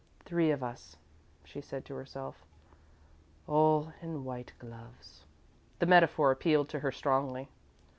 [0.25, 0.97] "Three of us,"
[1.43, 2.43] she said to herself,
[3.45, 5.25] "all in white gloves."
[5.77, 7.49] The metaphor appealed to her strongly.